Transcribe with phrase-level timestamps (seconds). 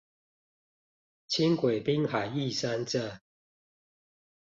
[0.03, 0.07] 輕軌
[1.83, 3.21] 濱海義山站